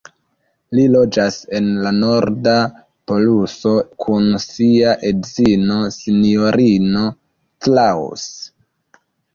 Li 0.77 0.85
loĝas 0.93 1.35
en 1.59 1.67
la 1.87 1.91
Norda 1.97 2.55
Poluso 3.11 3.75
kun 4.07 4.27
sia 4.49 4.97
edzino, 5.13 5.81
Sinjorino 6.01 7.07
Claus. 7.69 8.27